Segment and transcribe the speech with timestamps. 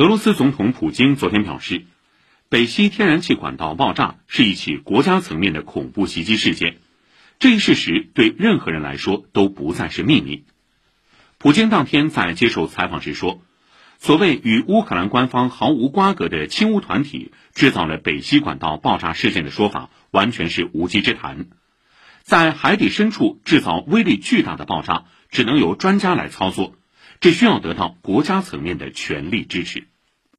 [0.00, 1.84] 俄罗斯总统普京昨天表示，
[2.48, 6.78] 北溪天然气管道爆炸是一起国家层面的恐怖袭击事件，
[7.38, 10.44] 这一事实对任何人来说都不再是秘密。
[11.36, 13.42] 普京当天在接受采访时说，
[13.98, 21.44] 所谓与乌克兰官方毫无瓜葛的亲乌团体制造了北溪管道爆炸事件的说法完全是无稽之谈。
[22.22, 26.74] 在海底深处制造威力巨大的爆炸，只能由专家来操作，
[27.20, 29.88] 这需要得到国家层面的全力支持。